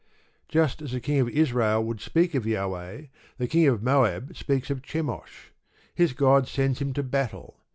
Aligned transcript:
Just 0.47 0.81
as 0.81 0.95
a 0.95 0.99
King 0.99 1.19
of 1.19 1.29
Israel 1.29 1.83
would 1.83 2.01
speak 2.01 2.33
of 2.33 2.43
Jahweh, 2.43 3.03
the 3.37 3.47
King 3.47 3.67
of 3.67 3.83
Moab 3.83 4.35
speaks 4.35 4.71
of 4.71 4.81
Chemosh. 4.81 5.49
His 5.93 6.13
god 6.13 6.47
sends 6.47 6.79
him 6.81 6.91
to 6.93 7.03
battle. 7.03 7.57